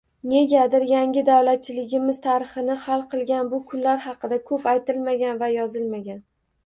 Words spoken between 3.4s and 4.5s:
bu kunlar haqida